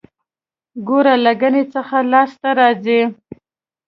ګوړه 0.87 1.15
له 1.25 1.31
ګني 1.41 1.63
څخه 1.73 1.97
لاسته 2.11 2.49
راځي 2.59 3.01